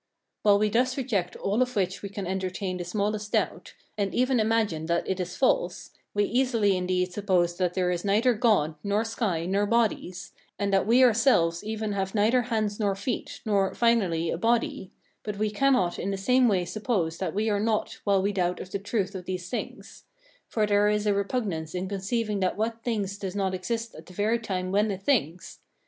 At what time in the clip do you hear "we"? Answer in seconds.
0.57-0.71, 2.01-2.09, 6.15-6.23, 10.87-11.03, 15.37-15.51, 17.35-17.47, 18.23-18.33